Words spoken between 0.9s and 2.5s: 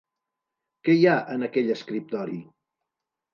hi ha en aquell escriptori?